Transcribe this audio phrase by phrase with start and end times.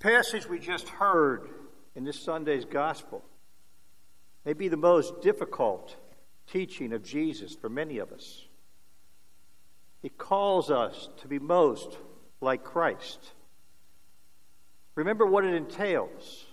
[0.00, 1.48] passage we just heard
[1.94, 3.24] in this Sunday's gospel
[4.44, 5.96] may be the most difficult
[6.46, 8.46] teaching of Jesus for many of us.
[10.00, 11.98] He calls us to be most
[12.40, 13.32] like Christ.
[14.94, 16.46] Remember what it entails.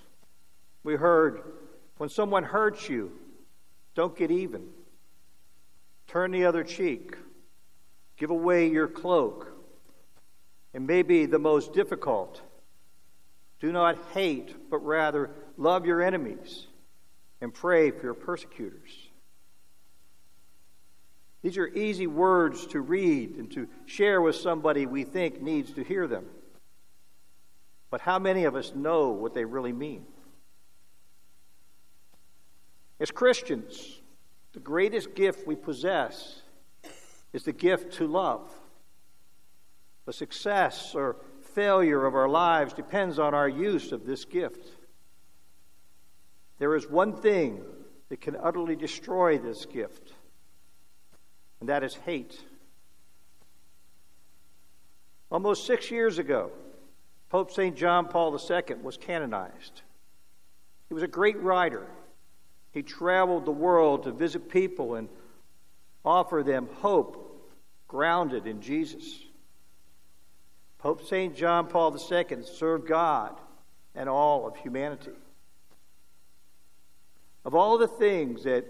[0.84, 1.42] We heard
[1.98, 3.12] when someone hurts you,
[3.94, 4.68] don't get even.
[6.08, 7.16] Turn the other cheek.
[8.18, 9.52] Give away your cloak.
[10.74, 12.42] And maybe the most difficult
[13.66, 16.68] do not hate, but rather love your enemies
[17.42, 18.92] and pray for your persecutors.
[21.42, 25.84] These are easy words to read and to share with somebody we think needs to
[25.84, 26.28] hear them.
[27.90, 30.06] But how many of us know what they really mean?
[33.00, 34.00] As Christians,
[34.54, 36.44] the greatest gift we possess
[37.34, 38.48] is the gift to love.
[40.06, 41.16] The success or
[41.56, 44.68] failure of our lives depends on our use of this gift.
[46.60, 47.62] There is one thing
[48.10, 50.14] that can utterly destroy this gift,
[51.62, 52.38] and that is hate.
[55.32, 56.52] Almost six years ago,
[57.30, 57.76] Pope St.
[57.76, 59.82] John Paul II was canonized.
[60.90, 61.88] He was a great writer.
[62.72, 65.08] He traveled the world to visit people and
[66.04, 67.50] offer them hope
[67.88, 69.20] grounded in Jesus.
[70.86, 71.36] Pope St.
[71.36, 73.36] John Paul II served God
[73.96, 75.18] and all of humanity.
[77.44, 78.68] Of all the things that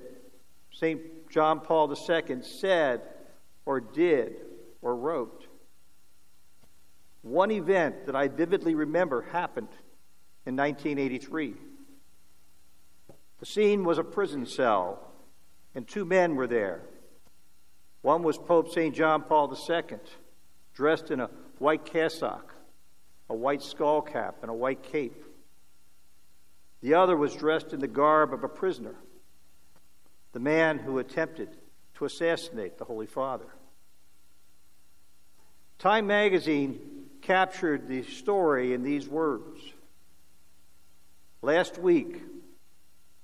[0.72, 1.30] St.
[1.30, 3.02] John Paul II said
[3.66, 4.38] or did
[4.82, 5.46] or wrote,
[7.22, 9.68] one event that I vividly remember happened
[10.46, 11.56] in 1983.
[13.42, 15.12] The scene was a prison cell,
[15.76, 16.84] and two men were there.
[18.04, 18.96] One was Pope St.
[18.96, 19.98] John Paul II,
[20.74, 22.54] dressed in a white cassock,
[23.30, 25.24] a white skull cap, and a white cape.
[26.82, 28.96] The other was dressed in the garb of a prisoner,
[30.34, 31.50] the man who attempted
[31.96, 33.48] to assassinate the Holy Father.
[35.80, 36.80] Time magazine
[37.22, 39.60] captured the story in these words.
[41.42, 42.22] Last week,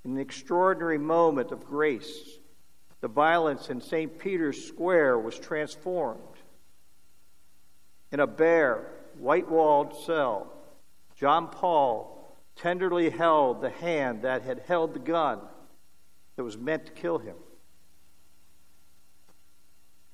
[0.04, 2.40] in an extraordinary moment of grace,
[3.02, 4.18] the violence in St.
[4.18, 6.22] Peter's Square was transformed
[8.12, 10.52] in a bare, white walled cell,
[11.16, 15.40] John Paul tenderly held the hand that had held the gun
[16.36, 17.36] that was meant to kill him.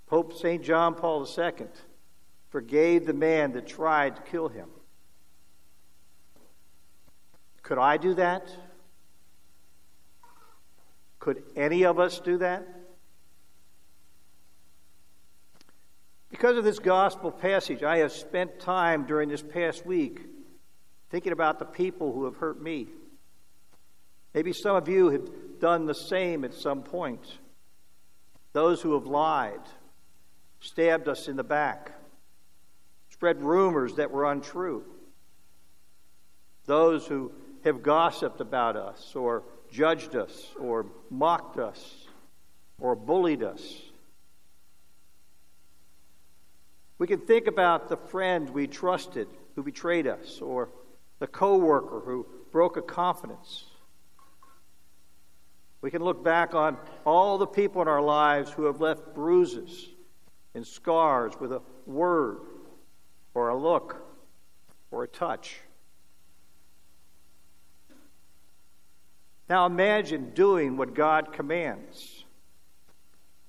[0.05, 0.63] Pope St.
[0.63, 1.67] John Paul II
[2.49, 4.69] forgave the man that tried to kill him.
[7.61, 8.49] Could I do that?
[11.19, 12.65] Could any of us do that?
[16.29, 20.21] Because of this gospel passage, I have spent time during this past week
[21.09, 22.87] thinking about the people who have hurt me.
[24.33, 27.25] Maybe some of you have done the same at some point.
[28.53, 29.61] Those who have lied,
[30.59, 31.93] stabbed us in the back,
[33.09, 34.83] spread rumors that were untrue.
[36.65, 37.31] Those who
[37.63, 42.07] have gossiped about us, or judged us, or mocked us,
[42.79, 43.86] or bullied us.
[46.97, 50.69] We can think about the friend we trusted who betrayed us, or
[51.19, 53.65] the coworker who broke a confidence.
[55.81, 59.89] We can look back on all the people in our lives who have left bruises
[60.53, 62.39] and scars with a word
[63.33, 64.03] or a look
[64.91, 65.59] or a touch.
[69.49, 72.25] Now imagine doing what God commands.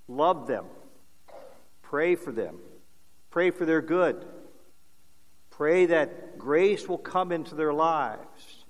[0.06, 0.65] Love them.
[1.82, 2.59] Pray for them.
[3.31, 4.25] Pray for their good.
[5.50, 8.65] Pray that grace will come into their lives.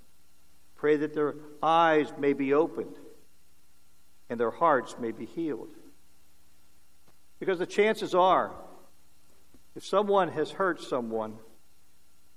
[0.76, 2.96] Pray that their eyes may be opened
[4.30, 5.70] and their hearts may be healed.
[7.38, 8.52] Because the chances are,
[9.76, 11.36] if someone has hurt someone,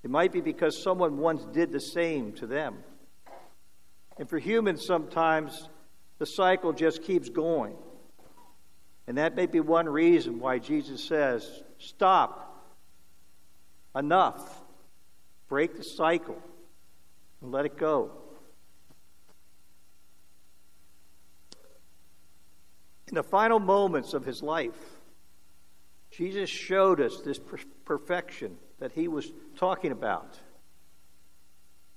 [0.04, 2.78] it might be because someone once did the same to them.
[4.18, 5.70] And for humans, sometimes
[6.20, 7.76] the cycle just keeps going.
[9.12, 11.46] And that may be one reason why Jesus says,
[11.80, 12.64] Stop.
[13.94, 14.64] Enough.
[15.50, 16.42] Break the cycle
[17.42, 18.12] and let it go.
[23.10, 24.80] In the final moments of his life,
[26.12, 27.42] Jesus showed us this
[27.84, 30.40] perfection that he was talking about.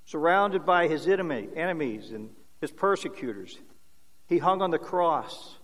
[0.05, 2.31] Surrounded by his enemy, enemies and
[2.61, 3.56] his persecutors,
[4.26, 5.55] he hung on the cross,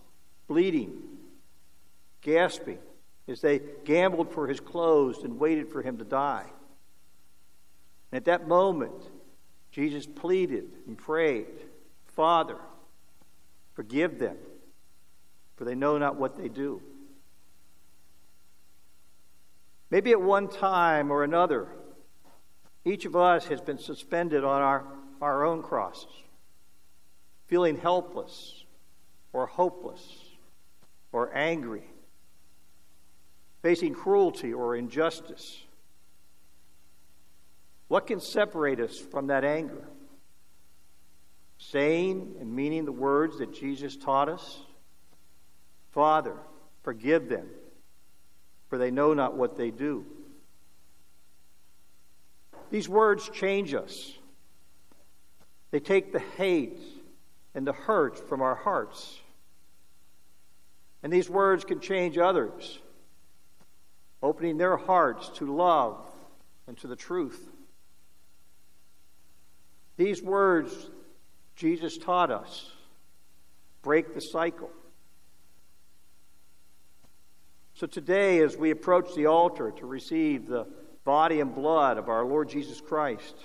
[0.47, 1.10] bleeding,
[2.21, 2.79] gasping
[3.27, 6.45] as they gambled for his clothes and waited for him to die.
[8.11, 9.09] And at that moment,
[9.71, 11.47] Jesus pleaded and prayed,
[12.15, 12.57] Father,
[13.73, 14.37] forgive them,
[15.55, 16.81] for they know not what they do.
[19.89, 21.67] Maybe at one time or another,
[22.85, 24.85] each of us has been suspended on our,
[25.21, 26.11] our own crosses,
[27.47, 28.63] feeling helpless
[29.33, 30.01] or hopeless
[31.11, 31.83] or angry,
[33.61, 35.63] facing cruelty or injustice.
[37.87, 39.87] What can separate us from that anger?
[41.57, 44.61] Saying and meaning the words that Jesus taught us
[45.91, 46.37] Father,
[46.83, 47.47] forgive them,
[48.69, 50.05] for they know not what they do.
[52.69, 54.13] These words change us.
[55.71, 56.79] They take the hate
[57.53, 59.19] and the hurt from our hearts.
[61.03, 62.79] And these words can change others,
[64.21, 65.97] opening their hearts to love
[66.67, 67.49] and to the truth.
[69.97, 70.89] These words
[71.55, 72.71] Jesus taught us
[73.81, 74.69] break the cycle.
[77.73, 80.67] So today, as we approach the altar to receive the
[81.03, 83.35] body and blood of our Lord Jesus Christ,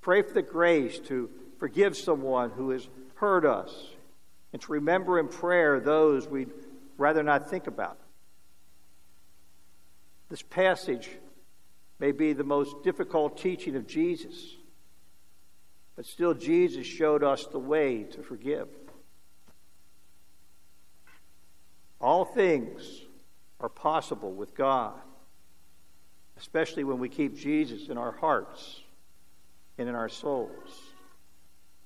[0.00, 1.28] pray for the grace to
[1.58, 3.74] forgive someone who has hurt us
[4.52, 6.50] and to remember in prayer those we'd
[6.96, 7.98] rather not think about.
[10.32, 11.10] This passage
[11.98, 14.56] may be the most difficult teaching of Jesus,
[15.94, 18.66] but still, Jesus showed us the way to forgive.
[22.00, 23.02] All things
[23.60, 24.94] are possible with God,
[26.38, 28.80] especially when we keep Jesus in our hearts
[29.76, 30.80] and in our souls.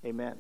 [0.05, 0.37] Amen.